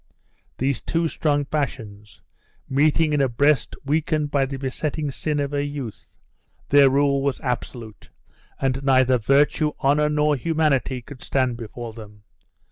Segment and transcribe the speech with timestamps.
[0.57, 2.23] These two strong passions,
[2.67, 6.07] meeting in a breast weakened by the besetting sin of her youth,
[6.69, 8.09] their rule was absolute,
[8.59, 12.23] and neither virtue, honor, nor humanity could stand before them.